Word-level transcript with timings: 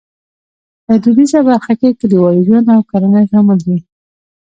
په 0.85 0.93
دودیزه 1.03 1.39
برخه 1.49 1.73
کې 1.79 1.97
کلیوالي 1.99 2.41
ژوند 2.47 2.67
او 2.75 2.81
کرنه 2.89 3.21
شامل 3.31 3.59
دي. 3.67 3.77